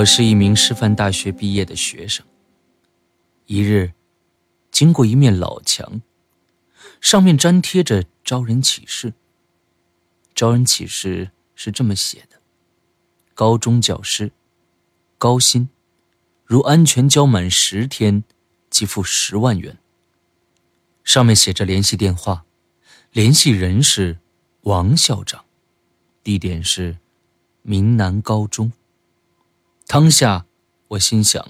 [0.00, 2.24] 我是一名师范大学毕业的学生。
[3.44, 3.92] 一日，
[4.70, 6.00] 经过一面老墙，
[7.02, 9.12] 上面粘贴着招人启事。
[10.34, 12.40] 招人启事是这么写的：
[13.34, 14.32] 高中教师，
[15.18, 15.68] 高薪，
[16.46, 18.24] 如安全交满十天，
[18.70, 19.76] 即付十万元。
[21.04, 22.46] 上面写着联系电话，
[23.12, 24.18] 联系人是
[24.62, 25.44] 王校长，
[26.22, 26.96] 地点是
[27.60, 28.72] 明南高中。
[29.92, 30.46] 当下，
[30.86, 31.44] 我心想，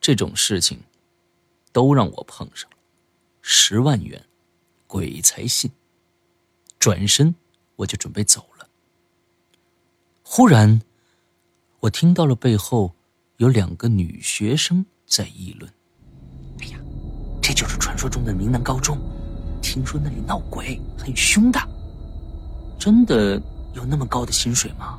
[0.00, 0.80] 这种事情
[1.72, 2.76] 都让我碰上了，
[3.42, 4.24] 十万元，
[4.86, 5.70] 鬼才信。
[6.78, 7.34] 转身，
[7.76, 8.66] 我就准备走了。
[10.22, 10.80] 忽然，
[11.80, 12.94] 我听到了背后
[13.36, 15.70] 有两个女学生在议论
[16.60, 16.78] ：“哎呀，
[17.42, 18.98] 这就是传说中的明南高中，
[19.60, 21.60] 听说那里闹鬼，很凶的。
[22.78, 23.34] 真的
[23.74, 24.98] 有那么高的薪水吗？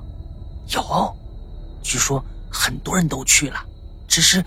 [0.68, 1.18] 有，
[1.82, 3.66] 据说。”很多人都去了，
[4.08, 4.44] 只是，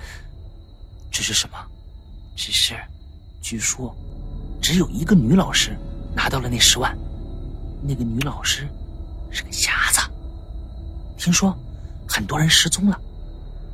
[1.11, 1.57] 只是什么？
[2.37, 2.77] 只是，
[3.41, 3.97] 据说，
[4.61, 5.77] 只有一个女老师
[6.15, 6.97] 拿到了那十万。
[7.87, 8.69] 那个女老师
[9.31, 10.01] 是个瞎子。
[11.19, 11.57] 听说
[12.07, 13.01] 很多人失踪了，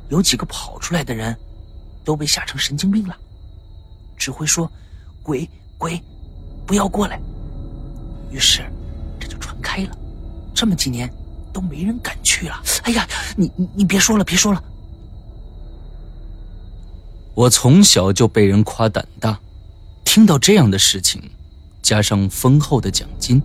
[0.09, 1.37] 有几个跑出来的人
[2.03, 3.17] 都被吓成神经病了，
[4.17, 4.71] 只会说
[5.23, 6.01] “鬼鬼，
[6.65, 7.19] 不要过来”。
[8.31, 8.63] 于是
[9.19, 9.97] 这就传开了。
[10.53, 11.11] 这么几年。
[11.51, 12.61] 都没人敢去了。
[12.83, 14.63] 哎呀，你你别说了，别说了。
[17.33, 19.39] 我从小就被人夸胆大，
[20.03, 21.21] 听到这样的事情，
[21.81, 23.41] 加上丰厚的奖金，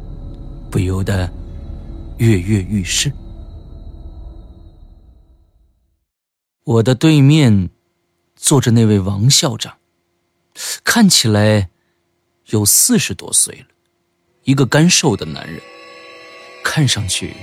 [0.71, 1.31] 不由得
[2.19, 3.13] 跃跃欲试。
[6.65, 7.71] 我的对面
[8.35, 9.79] 坐着那位王校长，
[10.83, 11.71] 看起来
[12.47, 13.67] 有四十多岁了，
[14.43, 15.61] 一个干瘦的男人，
[16.65, 17.35] 看上去。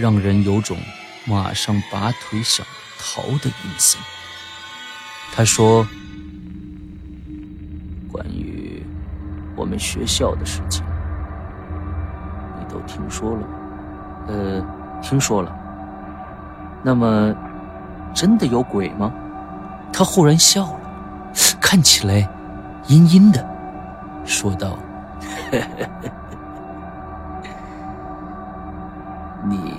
[0.00, 0.78] 让人有种
[1.26, 2.66] 马上拔腿想
[2.98, 4.00] 逃的阴森。
[5.32, 5.86] 他说
[8.10, 8.82] ：“关于
[9.54, 10.82] 我们学校的事情，
[12.58, 13.48] 你都听说了吗？
[14.28, 14.64] 呃，
[15.02, 15.54] 听说了。
[16.82, 17.34] 那么，
[18.14, 19.12] 真的有鬼吗？”
[19.92, 20.80] 他忽然笑了，
[21.60, 22.26] 看起来
[22.86, 23.46] 阴阴的，
[24.24, 24.78] 说道
[29.44, 29.78] ：“你。”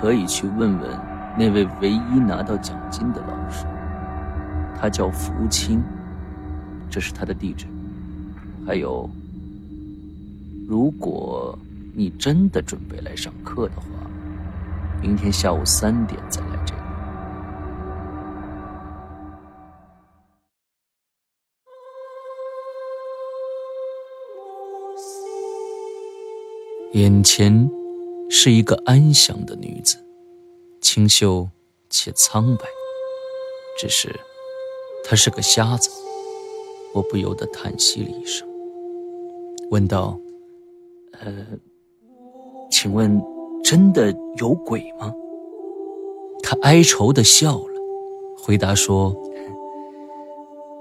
[0.00, 0.90] 可以去问问
[1.38, 3.66] 那位唯一拿到奖金的老师，
[4.74, 5.82] 他叫福清，
[6.88, 7.66] 这是他的地址。
[8.66, 9.10] 还有，
[10.66, 11.58] 如果
[11.94, 13.84] 你真的准备来上课的话，
[15.02, 16.80] 明天下午三点再来这里。
[26.94, 27.70] 眼前
[28.32, 29.98] 是一个安详的女子，
[30.80, 31.48] 清秀
[31.90, 32.64] 且苍白。
[33.76, 34.08] 只是
[35.04, 35.90] 她是个瞎子，
[36.94, 38.48] 我不由得叹息了一声，
[39.70, 40.16] 问道
[41.20, 41.44] ：“呃，
[42.70, 43.20] 请问
[43.64, 45.12] 真的有鬼吗？”
[46.40, 47.74] 她哀愁的笑了，
[48.38, 49.10] 回答说：“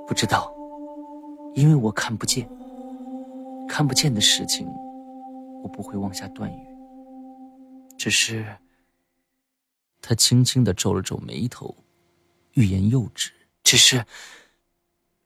[0.06, 0.54] 不知道，
[1.56, 2.48] 因为我看不见，
[3.68, 4.68] 看不见的事情。”
[5.62, 6.69] 我不会妄下断语，
[8.00, 8.58] 只是
[10.02, 11.76] 他轻轻的皱了皱眉头，
[12.54, 13.32] 欲言又止。
[13.62, 14.06] 只是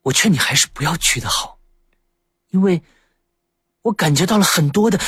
[0.01, 1.59] 我劝你还是不要去的好，
[2.49, 2.81] 因为
[3.83, 4.99] 我感觉到了很多的。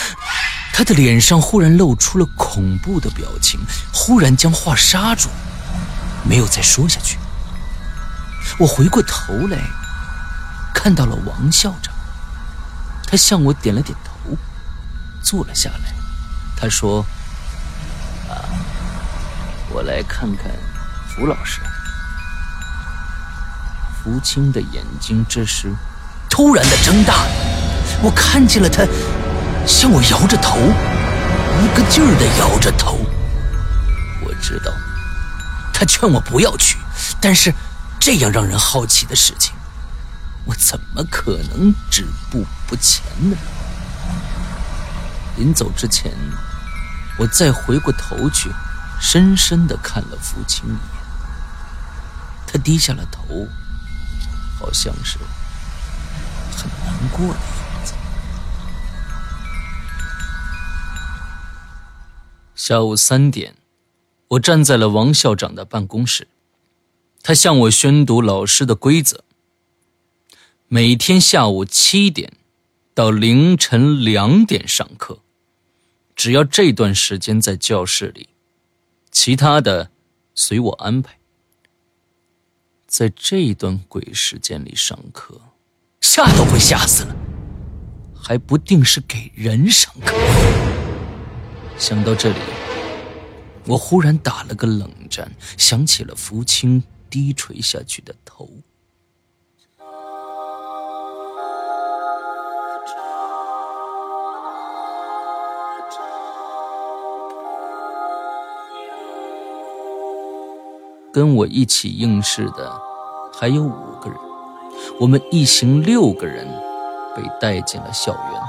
[0.71, 3.59] 他的脸上忽然露出了恐怖的表情，
[3.93, 5.29] 忽然将话刹住，
[6.29, 7.17] 没有再说下去。
[8.59, 9.57] 我回过头来，
[10.73, 11.95] 看到了王校长，
[13.07, 14.37] 他向我点了点头。
[15.23, 15.95] 坐了下来，
[16.55, 17.03] 他说：“，
[19.75, 20.49] 我来看看
[21.09, 21.59] 福老师。”
[24.01, 25.69] 福清的眼睛这时
[26.29, 27.25] 突然的睁大，
[28.01, 28.85] 我看见了他
[29.67, 30.57] 向我摇着头，
[31.61, 32.99] 一个劲儿的摇着头。
[34.23, 34.71] 我知道
[35.73, 36.77] 他劝我不要去，
[37.19, 37.53] 但是
[37.99, 39.53] 这样让人好奇的事情，
[40.45, 43.35] 我怎么可能止步不前呢？
[45.35, 46.13] 临走之前，
[47.17, 48.49] 我再回过头去，
[48.99, 50.79] 深深的看了福清一眼。
[52.47, 53.47] 他低下了头，
[54.57, 55.17] 好像是
[56.55, 57.93] 很难过的样子。
[62.55, 63.55] 下午三点，
[64.29, 66.27] 我站在了王校长的办公室，
[67.21, 69.23] 他向我宣读老师的规则：
[70.67, 72.31] 每天下午七点
[72.93, 75.19] 到凌晨两点上课。
[76.15, 78.29] 只要这段时间在教室里，
[79.15, 79.91] 其他的
[80.35, 81.17] 随我安排。
[82.85, 85.39] 在这段鬼时间里上课，
[86.01, 87.15] 吓都会吓死了，
[88.13, 90.13] 还不定是给人上课。
[91.77, 92.35] 想到这里，
[93.65, 98.49] 我忽然打了个冷战，想起了福清低垂下去的头。
[111.15, 112.77] 跟我一起应试的
[113.31, 113.69] 还有五
[114.01, 114.17] 个人，
[114.99, 116.45] 我们一行六个人
[117.15, 118.41] 被带进了校园。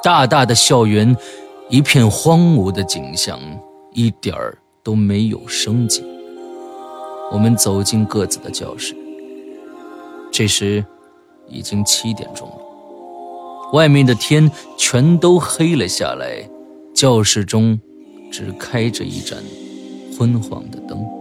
[0.00, 1.16] 大大的校园，
[1.68, 3.40] 一片荒芜的景象，
[3.92, 6.04] 一点儿都没有生机。
[7.32, 8.94] 我们走进各自的教室，
[10.30, 10.84] 这时
[11.48, 16.48] 已经七点钟了，外面的天全都黑了下来，
[16.94, 17.76] 教室中
[18.30, 19.36] 只开着一盏
[20.16, 21.17] 昏黄的灯。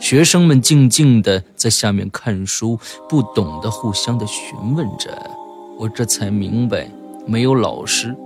[0.00, 5.30] 学生们静静地在下面看书，不懂的互相的询问着。
[5.78, 6.90] 我这才明白，
[7.26, 8.16] 没有老师，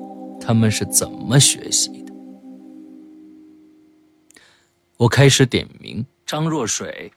[0.41, 2.13] 他们是怎么学习的。
[4.97, 7.13] 我开始点名：张若水，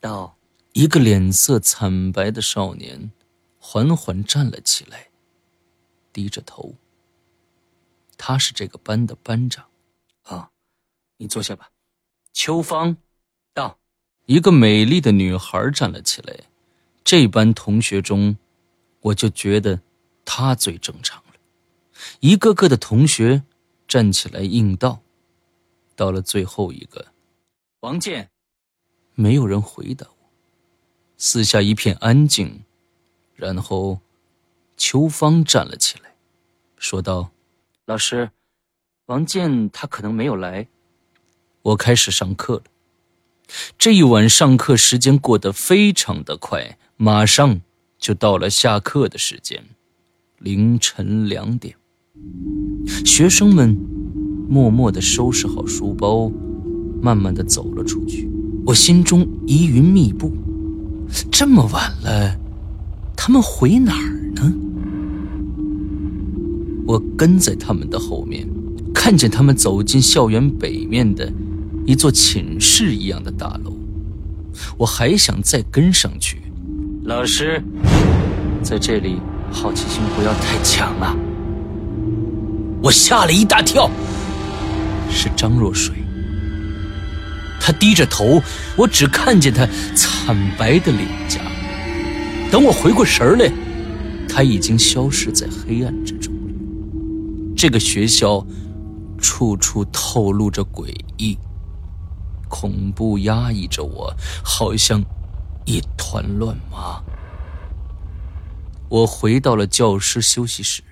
[0.00, 0.36] 到。
[0.74, 3.12] 一个脸色惨白的少年
[3.58, 5.08] 缓缓站了起来，
[6.14, 6.74] 低着头。
[8.16, 9.66] 他是这个班的班长。
[10.22, 10.48] 啊，
[11.18, 11.68] 你坐下吧。
[12.32, 12.96] 秋芳，
[14.26, 16.34] 一个美丽的女孩站了起来，
[17.02, 18.36] 这班同学中，
[19.00, 19.80] 我就觉得
[20.24, 21.34] 她最正常了。
[22.20, 23.42] 一个个的同学
[23.88, 25.02] 站起来应道，
[25.96, 27.06] 到了最后一个，
[27.80, 28.30] 王健，
[29.14, 30.30] 没有人回答我，
[31.18, 32.64] 四下一片安静。
[33.34, 33.98] 然后，
[34.76, 36.14] 秋芳站了起来，
[36.76, 37.32] 说道
[37.86, 38.30] ：“老师，
[39.06, 40.68] 王健他可能没有来。”
[41.62, 42.62] 我开始上课了。
[43.78, 47.60] 这一晚上课时间过得非常的快，马上
[47.98, 49.62] 就到了下课的时间，
[50.38, 51.74] 凌晨两点。
[53.04, 53.76] 学生们
[54.48, 56.30] 默默地收拾好书包，
[57.00, 58.30] 慢慢地走了出去。
[58.64, 60.32] 我心中疑云密布，
[61.30, 62.38] 这么晚了，
[63.16, 64.52] 他们回哪儿呢？
[66.86, 68.48] 我跟在他们的后面，
[68.94, 71.32] 看见他们走进校园北面的。
[71.84, 73.72] 一座寝室一样的大楼，
[74.76, 76.40] 我还想再跟上去。
[77.04, 77.60] 老师，
[78.62, 79.20] 在这里
[79.50, 81.16] 好奇心不要太强啊！
[82.80, 83.90] 我吓了一大跳，
[85.10, 85.96] 是张若水。
[87.60, 88.40] 他低着头，
[88.76, 91.40] 我只看见他惨白的脸颊。
[92.50, 93.52] 等我回过神来，
[94.28, 96.32] 他已经消失在黑暗之中。
[97.56, 98.44] 这个学校
[99.18, 101.38] 处处透露着诡异，
[102.52, 105.02] 恐怖压抑着我，好像
[105.64, 107.02] 一团乱麻。
[108.90, 110.82] 我回到了教师休息室，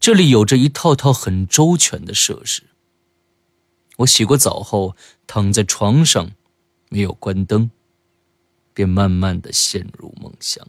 [0.00, 2.62] 这里有着一套套很周全的设施。
[3.98, 4.96] 我洗过澡后，
[5.26, 6.30] 躺在床上，
[6.88, 7.70] 没有关灯，
[8.72, 10.66] 便慢慢的陷入梦乡。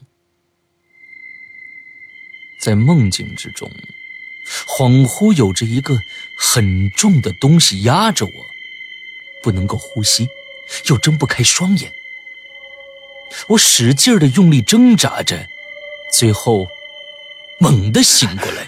[2.61, 3.69] 在梦境之中，
[4.67, 5.95] 恍惚有着一个
[6.37, 8.52] 很重的东西压着我，
[9.43, 10.27] 不能够呼吸，
[10.89, 11.91] 又睁不开双眼。
[13.49, 15.45] 我使劲的用力挣扎着，
[16.13, 16.67] 最后
[17.59, 18.67] 猛地醒过来，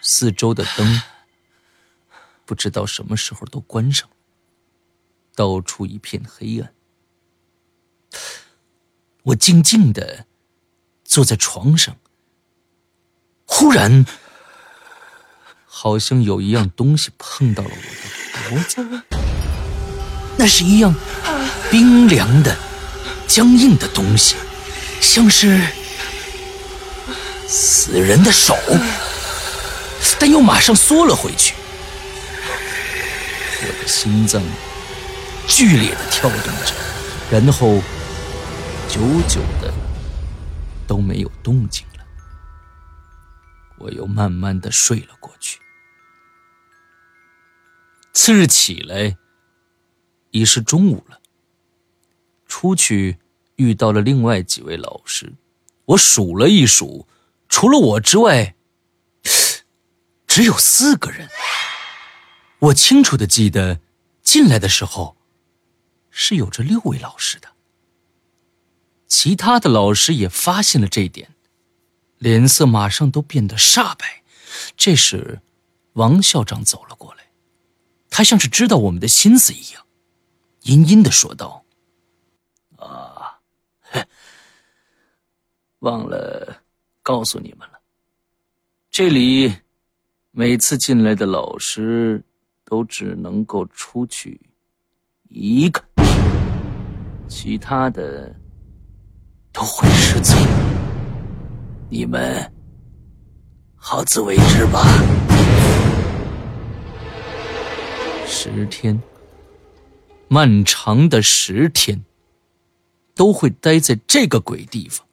[0.00, 1.02] 四周的灯
[2.46, 4.16] 不知道什么时候都关上了，
[5.34, 6.72] 到处一片黑暗。
[9.24, 10.26] 我静静的
[11.04, 11.98] 坐在床上。
[13.44, 14.06] 忽然，
[15.66, 19.02] 好像有一样东西碰到了我的脖子，
[20.38, 20.94] 那是一样
[21.68, 22.56] 冰凉的、
[23.26, 24.36] 僵硬的东西，
[25.00, 25.60] 像是
[27.48, 28.56] 死人的手，
[30.18, 31.54] 但又马上缩了回去。
[33.60, 34.40] 我的心脏
[35.48, 36.72] 剧烈的跳动着，
[37.32, 37.82] 然后
[38.88, 39.74] 久久的
[40.86, 42.04] 都没有动静了。
[43.78, 45.58] 我又慢慢的睡了过去。
[48.12, 49.16] 次日起来，
[50.30, 51.20] 已是中午了。
[52.46, 53.18] 出去
[53.56, 55.34] 遇到了另外几位老师，
[55.84, 57.06] 我数了一数，
[57.48, 58.54] 除了我之外，
[60.26, 61.28] 只有四个人。
[62.60, 63.80] 我清楚的记得，
[64.22, 65.16] 进来的时候
[66.10, 67.48] 是有着六位老师的。
[69.06, 71.34] 其他的老师也发现了这一点。
[72.18, 74.24] 脸色马上都变得煞白。
[74.76, 75.40] 这时，
[75.92, 77.30] 王校长走了过来，
[78.10, 79.86] 他像是知道我们的心思一样，
[80.62, 81.64] 阴阴的说道
[82.76, 83.38] ：“啊，
[85.80, 86.62] 忘了
[87.02, 87.80] 告诉你们了，
[88.90, 89.52] 这里
[90.30, 92.22] 每次进来的老师
[92.64, 94.40] 都只能够出去
[95.28, 95.82] 一个，
[97.28, 98.34] 其他的
[99.52, 100.36] 都会失踪。”
[101.90, 102.52] 你们
[103.74, 104.84] 好自为之吧。
[108.26, 109.00] 十天，
[110.28, 112.04] 漫长的十天，
[113.14, 115.06] 都会待在这个鬼地方，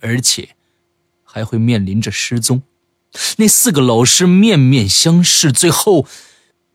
[0.00, 0.50] 而且
[1.22, 2.62] 还会面临着失踪。
[3.36, 6.06] 那四个老师面面相视，最后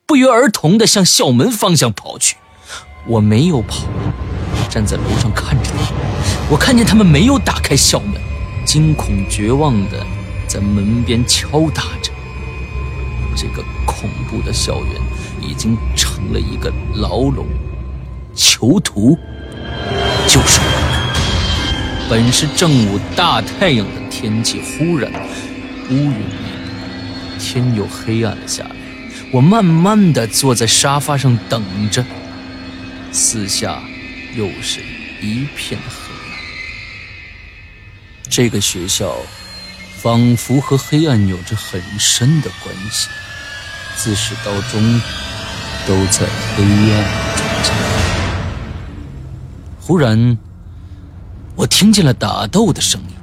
[0.05, 2.37] 不约而同的向校门方向跑去。
[3.07, 3.87] 我没有跑，
[4.69, 6.01] 站在楼上看着他们。
[6.51, 8.21] 我看见他们没有打开校门。
[8.65, 10.05] 惊恐绝望的
[10.47, 12.11] 在门边敲打着。
[13.35, 15.01] 这个恐怖的校园
[15.41, 17.47] 已经成了一个牢笼，
[18.35, 19.17] 囚徒
[20.27, 22.09] 就是我们。
[22.09, 25.11] 本是正午大太阳的天气，忽然
[25.89, 28.71] 乌云密布，天又黑暗了下来。
[29.31, 32.03] 我慢慢的坐在沙发上等着，
[33.11, 33.79] 四下
[34.35, 34.79] 又是
[35.21, 36.39] 一片黑暗。
[38.27, 39.15] 这个学校
[40.01, 43.07] 仿佛和黑暗有着很深的关系，
[43.95, 45.01] 自始到终
[45.85, 47.38] 都在黑暗。
[49.81, 50.37] 忽然，
[51.55, 53.15] 我听见了打斗的声音，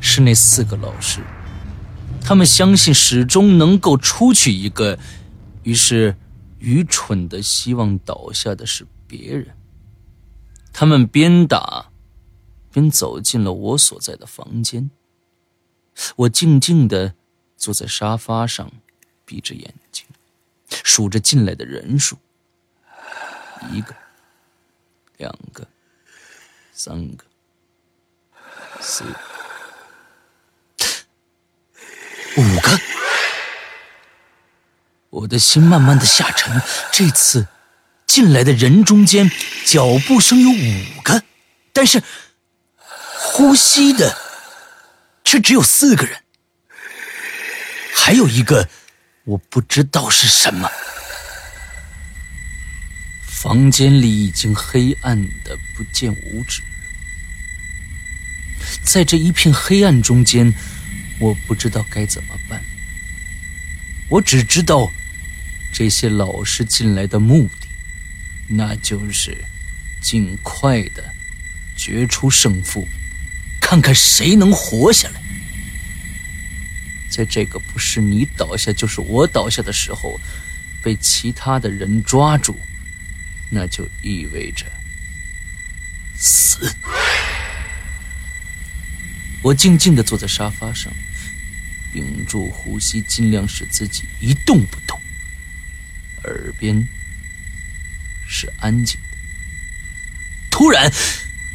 [0.00, 1.20] 是那四个老师，
[2.20, 4.98] 他们相信始终能够出去一个，
[5.62, 6.16] 于是
[6.58, 9.48] 愚蠢的希望倒下的是别人。
[10.72, 11.88] 他们边打。
[12.74, 14.90] 边走进了我所在的房间。
[16.16, 17.12] 我静静的
[17.58, 18.72] 坐在沙发上，
[19.26, 20.06] 闭着眼睛，
[20.82, 22.16] 数着进来的人数：
[23.70, 23.94] 一个、
[25.16, 25.66] 两个、
[26.72, 27.24] 三个、
[28.80, 29.18] 四个、
[32.36, 32.80] 五个。
[35.10, 36.60] 我的心慢慢的下沉。
[36.90, 37.46] 这次
[38.06, 39.30] 进来的人中间，
[39.64, 41.22] 脚步声有五个，
[41.72, 42.02] 但是。
[43.34, 44.14] 呼吸的
[45.24, 46.22] 却只有四个人，
[47.94, 48.68] 还有一个
[49.24, 50.70] 我不知道是什么。
[53.42, 56.62] 房间里已经黑暗的不见五指，
[58.84, 60.54] 在这一片黑暗中间，
[61.18, 62.62] 我不知道该怎么办。
[64.08, 64.92] 我只知道
[65.72, 67.66] 这些老师进来的目的，
[68.46, 69.36] 那就是
[70.00, 71.12] 尽快的
[71.74, 72.86] 决出胜负。
[73.60, 75.20] 看看谁能活下来。
[77.10, 80.20] 在这个不是你倒下就是我倒下的时候，
[80.80, 82.56] 被其他的人抓住，
[83.54, 84.64] 那就意味着
[86.16, 86.74] 死。
[89.42, 90.90] 我静静地坐在沙发上，
[91.92, 94.98] 屏住呼吸，尽量使自己一动不动。
[96.24, 96.88] 耳边
[98.26, 99.18] 是安静的。
[100.50, 100.90] 突然，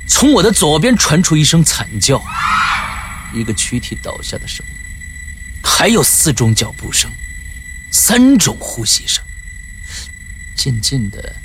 [0.08, 2.24] 从我的左边传出一声惨叫，
[3.34, 4.74] 一个躯体倒下的声音，
[5.64, 7.10] 还有四种脚步声，
[7.90, 9.24] 三种呼吸声。
[10.54, 11.36] 渐渐的，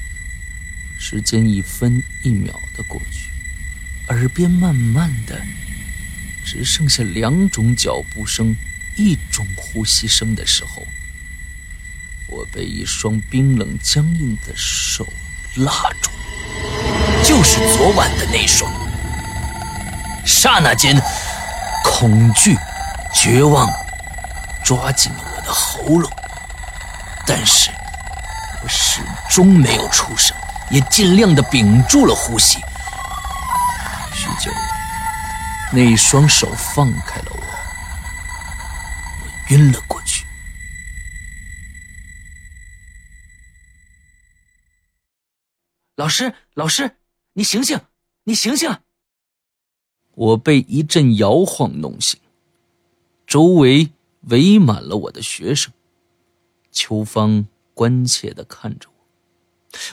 [1.13, 3.29] 时间一分一秒的过去，
[4.09, 5.39] 耳边慢慢的。
[6.43, 8.57] 只剩下两种脚步声，
[8.97, 10.87] 一种呼吸声的时候，
[12.29, 15.07] 我被一双冰冷僵硬的手
[15.57, 16.11] 拉住，
[17.23, 18.73] 就是昨晚的那双。
[20.25, 20.99] 刹那间，
[21.85, 22.57] 恐惧、
[23.15, 23.71] 绝望
[24.65, 26.11] 抓紧了我的喉咙，
[27.27, 27.71] 但是
[28.63, 30.35] 我始终没有出声，
[30.73, 32.59] 也尽量的屏住了呼吸。
[34.15, 34.51] 许久。
[35.75, 37.41] 那一双手放开了我，
[39.23, 40.27] 我晕了过去。
[45.97, 46.99] 老师，老师，
[47.33, 47.81] 你醒醒，
[48.25, 48.81] 你醒醒！
[50.15, 52.21] 我被一阵摇晃弄醒，
[53.27, 53.93] 周围
[54.25, 55.73] 围满了我的学生。
[56.71, 58.92] 秋芳关切的看着我，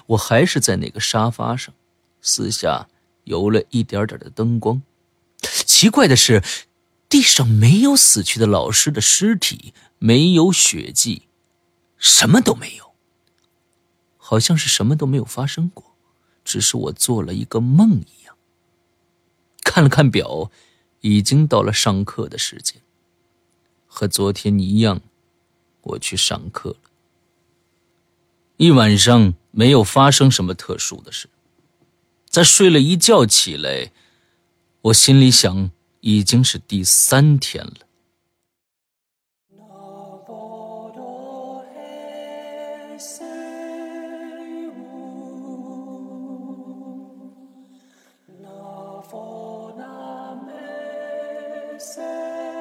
[0.08, 1.74] 我还是在那个沙发上，
[2.22, 2.88] 四下
[3.24, 4.82] 有了一点点的灯光。
[5.42, 6.44] 奇怪的是，
[7.08, 11.24] 地上没有死去的老师的尸体，没有血迹，
[11.98, 12.92] 什么都没有，
[14.18, 15.96] 好像是什么都没有发生过，
[16.44, 18.36] 只是我做了一个梦一样。
[19.64, 20.52] 看了看表，
[21.02, 22.82] 已经到了上课的时间，
[23.88, 25.02] 和昨天一样，
[25.82, 26.78] 我去上课了。
[28.58, 31.28] 一晚上没有发生什么特殊的事，
[32.30, 33.92] 在睡了一觉起来。
[34.82, 37.74] 我心里想，已经是第三天了。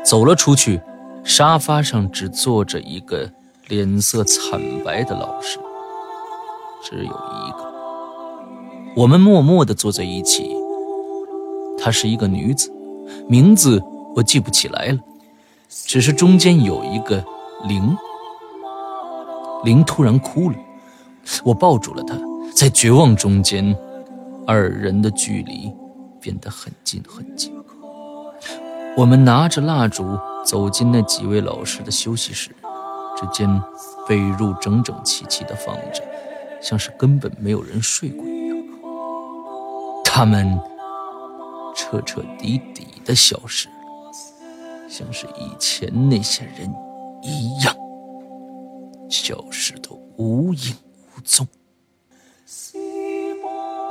[0.04, 0.80] 走了出去，
[1.22, 3.30] 沙发上只坐着一个
[3.66, 5.58] 脸色惨白的老师，
[6.82, 7.72] 只有一个。
[8.96, 10.54] 我们默默的坐在一起。
[11.78, 12.72] 她是一个女子，
[13.28, 13.80] 名字
[14.16, 14.98] 我记不起来了，
[15.68, 17.24] 只是中间有一个
[17.68, 17.96] 灵。
[19.64, 20.56] 灵突然哭了，
[21.44, 22.16] 我抱住了她，
[22.54, 23.76] 在绝望中间，
[24.46, 25.72] 二人的距离
[26.20, 27.52] 变得很近很近。
[28.96, 32.50] 我们拿着蜡烛走进那几位老师的休息室，
[33.16, 33.48] 只见
[34.08, 36.02] 被褥整整齐齐地放着，
[36.62, 38.56] 像是根本没有人睡过一样。
[40.04, 40.58] 他们。
[41.80, 43.74] 彻彻底底的消失了，
[44.88, 46.68] 像是以前那些人
[47.22, 47.72] 一样，
[49.08, 50.74] 消失的无影
[51.16, 51.46] 无踪。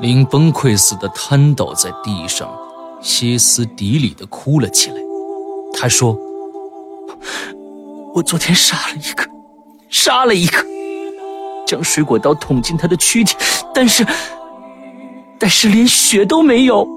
[0.01, 2.53] 林崩溃似的瘫倒在地上，
[3.01, 4.97] 歇斯底里的哭了起来。
[5.73, 6.19] 他说
[8.13, 9.25] ：“我昨天杀了一个，
[9.89, 10.58] 杀了一个，
[11.67, 13.36] 将水果刀捅进他的躯体，
[13.73, 14.08] 但是，
[15.38, 16.88] 但是连血都没有。”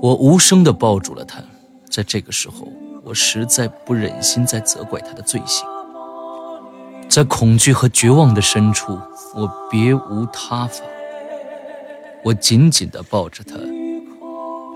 [0.00, 1.40] 我无声地抱住了他，
[1.90, 2.68] 在这个时候，
[3.02, 5.66] 我实在不忍心再责怪他的罪行。
[7.08, 8.98] 在恐惧和绝望的深处，
[9.34, 10.84] 我别无他法。
[12.22, 13.54] 我紧紧地抱着他，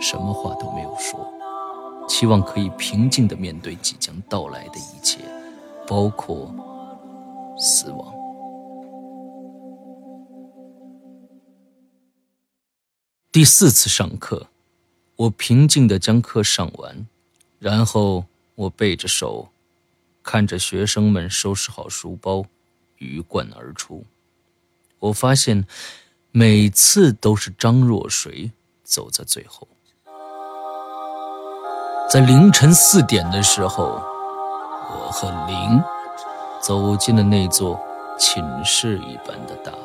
[0.01, 1.21] 什么话都没有说，
[2.09, 5.19] 期望可以平静地面对即将到来的一切，
[5.87, 6.55] 包括
[7.59, 8.15] 死亡。
[13.33, 14.47] 第四次上课。
[15.17, 17.07] 我平静地将课上完，
[17.59, 19.51] 然后我背着手，
[20.23, 22.43] 看着学生们收拾好书包，
[22.97, 24.03] 鱼贯而出。
[24.99, 25.67] 我发现，
[26.31, 28.51] 每次都是张若水
[28.83, 29.69] 走在最后。
[32.09, 34.03] 在凌晨四点的时候，
[34.89, 35.57] 我和林
[36.63, 37.79] 走进了那座
[38.19, 39.79] 寝室一般的大楼。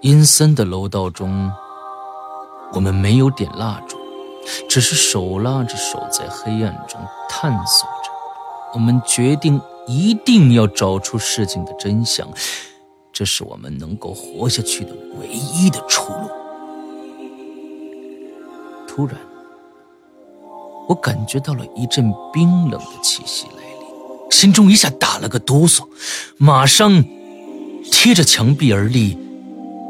[0.00, 1.52] 阴森的楼道中，
[2.72, 3.98] 我们没有点蜡烛。
[4.70, 8.10] 只是手拉着手在黑暗中探索着，
[8.72, 12.26] 我们决定一定要找出事情的真相，
[13.12, 16.30] 这是我们能够活下去的唯一的出路。
[18.88, 19.14] 突然，
[20.88, 23.79] 我感觉到了一阵冰冷的气息来临，
[24.30, 25.86] 心中一下打了个哆嗦，
[26.38, 27.04] 马上
[27.90, 29.18] 贴着墙壁而立。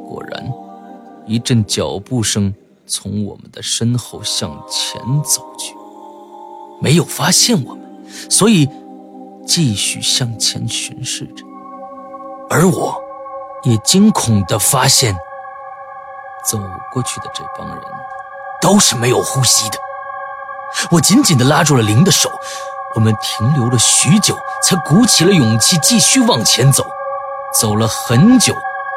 [0.08, 0.52] 果然，
[1.26, 2.52] 一阵脚步声
[2.86, 5.74] 从我们的身后向前走去，
[6.80, 7.82] 没有发现我们，
[8.28, 8.68] 所以
[9.46, 11.44] 继续向前巡视着。
[12.48, 13.00] 而我，
[13.62, 15.14] 也惊恐地发现，
[16.50, 16.58] 走
[16.92, 17.80] 过去的这帮人
[18.60, 19.78] 都是没有呼吸的。
[20.90, 22.30] 我紧紧地拉住了林的手，
[22.94, 26.86] 我们停留了许久，才鼓起了勇气继续往前走。
[27.58, 28.54] 走了很久，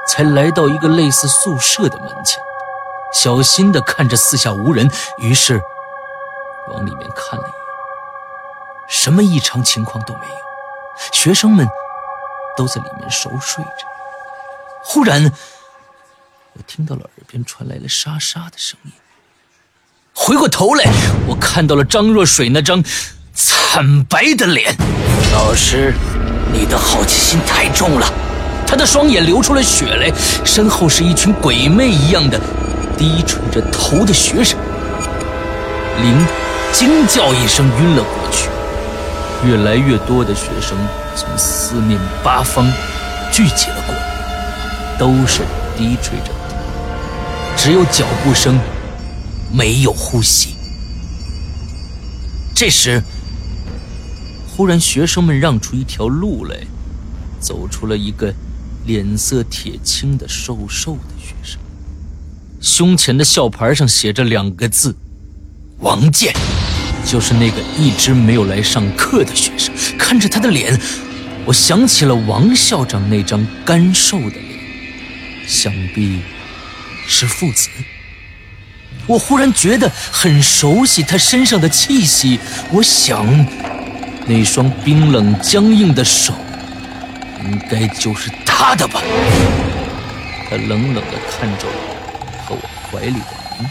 [0.07, 2.39] 才来到一个类似宿舍的门前，
[3.13, 5.59] 小心地看着四下无人，于是
[6.69, 7.57] 往里面看了一眼，
[8.87, 10.35] 什么异常情况都没有，
[11.11, 11.67] 学生们
[12.55, 13.87] 都在里面熟睡着。
[14.83, 15.31] 忽然，
[16.53, 18.91] 我听到了耳边传来了沙沙的声音。
[20.13, 20.85] 回过头来，
[21.27, 22.83] 我看到了张若水那张
[23.73, 24.71] 惨白的脸。
[25.31, 25.95] 老师，
[26.51, 28.05] 你的好奇心太重了。
[28.67, 30.11] 他的双眼流出了血来，
[30.45, 32.39] 身后是一群鬼魅一样的
[32.95, 34.59] 低垂着头的学生。
[36.03, 36.23] 林
[36.71, 38.47] 惊叫一声，晕了过去。
[39.43, 40.77] 越来越多的学生
[41.15, 42.71] 从四面八方
[43.31, 45.41] 聚集了过来，都是
[45.75, 46.55] 低垂着头，
[47.57, 48.59] 只有脚步声。
[49.51, 50.55] 没有呼吸。
[52.55, 53.01] 这时，
[54.55, 56.55] 忽然学生们让出一条路来，
[57.39, 58.31] 走出了一个
[58.85, 61.59] 脸色铁青的瘦瘦的学生，
[62.61, 64.95] 胸前的校牌上写着两个字
[65.81, 66.31] ：“王健”，
[67.03, 69.73] 就是那个一直没有来上课的学生。
[69.97, 70.79] 看着他的脸，
[71.45, 74.59] 我想起了王校长那张干瘦的脸，
[75.47, 76.19] 想必
[77.07, 77.69] 是父子。
[79.07, 82.39] 我忽然觉得很熟悉他身上的气息，
[82.71, 83.25] 我想，
[84.25, 86.33] 那双冰冷僵硬的手，
[87.43, 89.01] 应该就是他的吧。
[90.49, 93.67] 他冷冷地看着我和我怀里的林，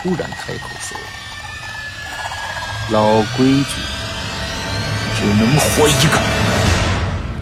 [0.00, 0.96] 突然开口说
[2.90, 3.74] ：“老规矩，
[5.18, 6.18] 只能活一个。”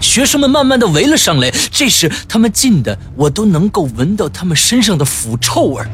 [0.03, 5.85] 学生们慢慢的围了上来，这时他们近的我都能够闻到他们身上的腐臭味。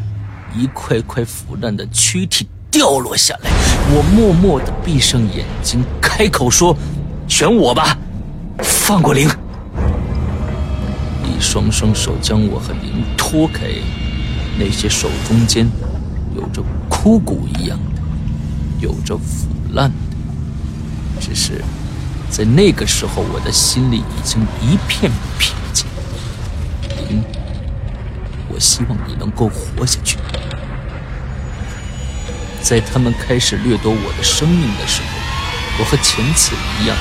[0.57, 3.51] 一块块腐烂的躯体掉落下来，
[3.93, 6.77] 我默默地闭上眼睛，开口说
[7.27, 7.99] ：“选我吧，
[8.59, 9.29] 放过灵。”
[11.27, 13.67] 一双双手将我和灵拖开，
[14.59, 15.69] 那些手中间
[16.37, 18.01] 有着枯骨一样的，
[18.81, 19.97] 有着腐烂的。
[21.21, 21.65] 只是
[22.31, 25.87] 在那个时候，我的心里已经一片平静。
[27.09, 27.23] 灵。
[28.53, 30.19] 我希望你能够活下去。
[32.63, 35.09] 在他们开始掠夺我的生命的时候，
[35.81, 36.97] 我和前次一样，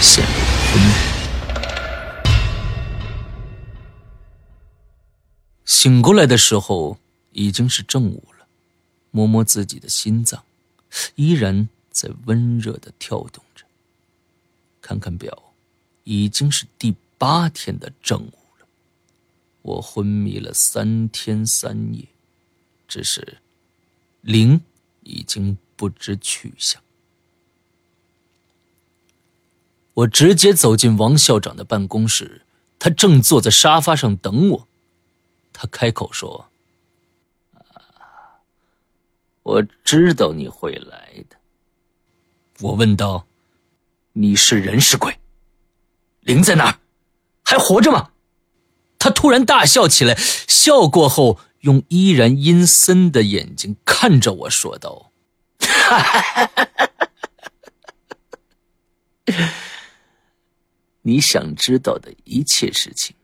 [0.00, 0.30] 陷入
[0.72, 0.92] 昏迷。
[5.64, 6.98] 醒过来的时候
[7.32, 8.46] 已经是正午了，
[9.10, 10.42] 摸摸自己的心脏，
[11.16, 13.64] 依然在温热的跳动着。
[14.80, 15.52] 看看表，
[16.04, 18.66] 已经是第八天的正午了。
[19.62, 22.06] 我昏迷了三天三夜，
[22.88, 23.38] 只是
[24.20, 24.60] 灵
[25.02, 26.82] 已经不知去向。
[29.94, 32.42] 我直接走进王校长的办公室，
[32.78, 34.68] 他正坐在沙发上等我。
[35.52, 36.48] 他开口说
[39.42, 41.36] ：“我知道你会来的。”
[42.60, 43.26] 我问道
[44.14, 45.18] ：“你是人是鬼？
[46.20, 46.78] 灵在哪儿？
[47.42, 48.12] 还活着吗？”
[48.98, 55.12] 他突然大笑起来，笑过后，用依然阴森的眼睛看着我说道
[61.02, 63.14] ：“你想知道的一切事情，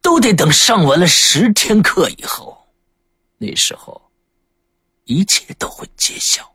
[0.00, 2.68] 都得等上完了十天课以后，
[3.38, 4.10] 那时候，
[5.04, 6.50] 一切都会揭晓。”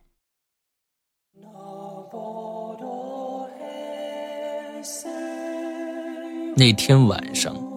[6.57, 7.74] 那天晚上。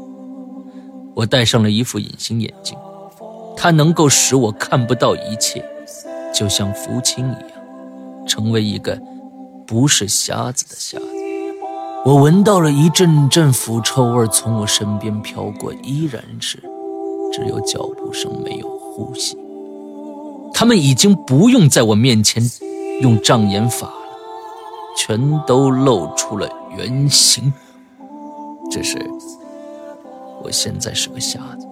[1.18, 2.78] 我戴上了一副隐形眼镜，
[3.56, 5.68] 它能够使我看不到一切，
[6.32, 7.50] 就像福清一样，
[8.24, 8.96] 成为一个
[9.66, 11.06] 不是瞎子的瞎子。
[12.04, 16.56] 我闻到了一阵阵腐臭味从我身边飘过，依然是
[17.32, 19.36] 只有脚步声，没有呼吸。
[20.54, 22.40] 他们已经不用在我面前
[23.00, 23.94] 用障眼法了，
[24.96, 27.52] 全都露出了原形。
[28.70, 28.96] 这是。
[30.42, 31.66] 我现在是个瞎子，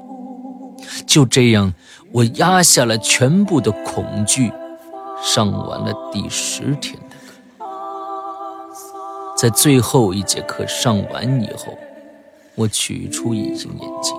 [1.06, 1.72] 就这样，
[2.12, 4.52] 我压下了全部的恐惧，
[5.22, 7.66] 上完了第十天的课。
[9.36, 11.76] 在最后一节课上完以后，
[12.54, 14.14] 我取出隐形眼镜，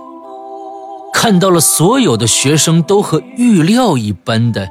[1.14, 4.70] 看到了所有的学生都和预料一般的，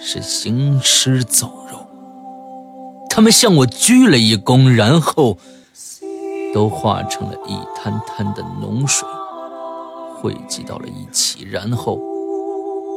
[0.00, 1.78] 是行尸走肉。
[3.08, 5.36] 他们向我鞠了一躬，然后
[6.52, 9.08] 都化成了一滩滩的脓水。
[10.16, 11.98] 汇集到了一起，然后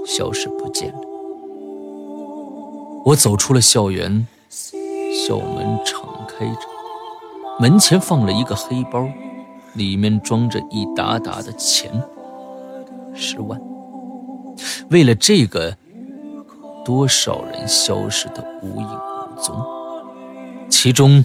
[0.06, 1.00] 消失不见了。
[3.06, 6.62] 我走出了校园，校门敞开着，
[7.60, 9.08] 门前放了一个黑包，
[9.74, 11.92] 里面装着一沓沓的钱，
[13.14, 13.62] 十万。
[14.90, 15.78] 为了这个，
[16.84, 19.56] 多少人消失的无影无踪，
[20.70, 21.24] 其中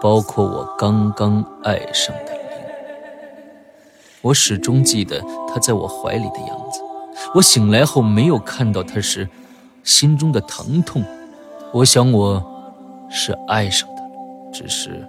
[0.00, 2.32] 包括我刚刚爱上的。
[4.22, 6.80] 我始终记得他在我怀里的样子。
[7.34, 9.28] 我醒来后没有看到他时，
[9.84, 11.04] 心中的疼痛。
[11.72, 12.42] 我想我
[13.10, 14.10] 是爱上他了，
[14.52, 15.06] 只是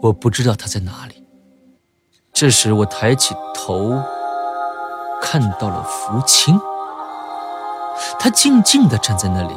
[0.00, 1.24] 我不知道他在哪里。
[2.32, 3.92] 这时我抬起头，
[5.20, 6.60] 看到了福清。
[8.18, 9.54] 他静静地站在那里，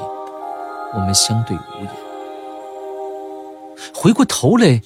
[0.94, 2.03] 我们相对无言。
[3.94, 4.82] 回过头来。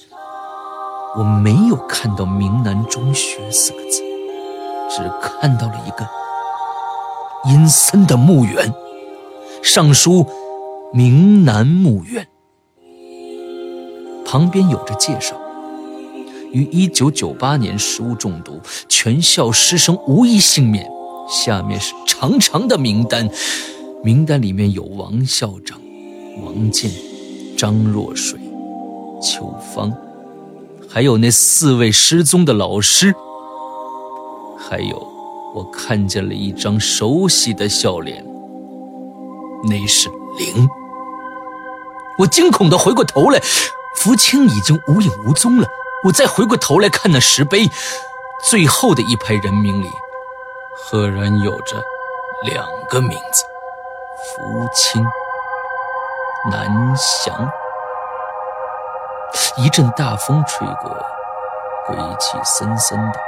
[1.16, 4.02] 我没有看到“明南中学”四个字，
[4.90, 6.06] 只看到了一个
[7.50, 8.72] 阴森的墓园，
[9.62, 10.24] 上书
[10.92, 12.28] “明南墓园”，
[14.24, 15.34] 旁边有着介绍：
[16.52, 20.88] 于1998年食物中毒，全校师生无一幸免。
[21.28, 23.28] 下面是长长的名单，
[24.04, 25.80] 名单里面有王校长、
[26.44, 26.90] 王健、
[27.56, 28.38] 张若水、
[29.20, 29.92] 秋芳。
[30.90, 33.14] 还有那四位失踪的老师，
[34.58, 34.96] 还有
[35.54, 38.24] 我看见了一张熟悉的笑脸，
[39.64, 40.68] 那是灵。
[42.18, 43.38] 我惊恐地回过头来，
[43.96, 45.68] 福清已经无影无踪了。
[46.04, 47.68] 我再回过头来看那石碑，
[48.48, 49.88] 最后的一排人名里，
[50.74, 51.82] 赫然有着
[52.44, 53.44] 两个名字：
[54.24, 55.04] 福清、
[56.50, 57.48] 南翔。
[59.56, 60.90] 一阵大风吹过，
[61.86, 63.20] 鬼气森森的，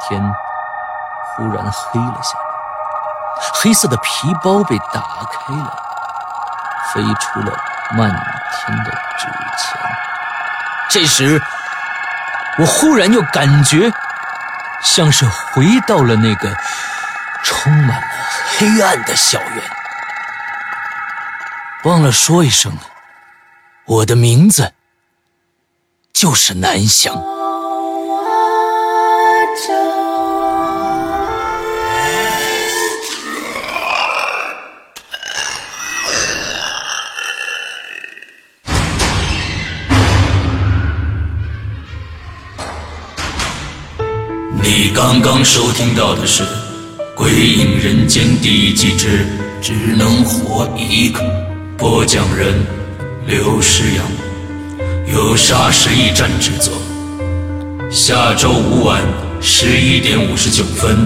[0.00, 0.20] 天
[1.36, 2.44] 忽然黑了下来。
[3.54, 5.82] 黑色的皮包被打开了，
[6.92, 7.56] 飞出了
[7.92, 9.80] 漫天的纸钱。
[10.90, 11.40] 这时，
[12.58, 13.92] 我忽然又感觉
[14.82, 16.52] 像是回到了那个
[17.44, 18.08] 充满了
[18.58, 19.62] 黑暗的校园。
[21.84, 22.76] 忘了说一声，
[23.84, 24.72] 我的名字。
[26.20, 27.14] 就是南翔。
[44.60, 46.42] 你刚刚收听到的是
[47.14, 49.24] 《鬼影人间》第一季之
[49.62, 51.22] “只能活一个”，
[51.78, 52.60] 播讲人
[53.24, 54.27] 刘诗阳。
[55.12, 56.74] 由沙石驿站制作。
[57.90, 59.00] 下周五晚
[59.40, 60.96] 十一点五十九分，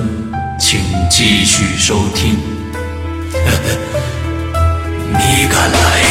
[0.58, 2.36] 请继续收听。
[5.12, 6.01] 你敢来？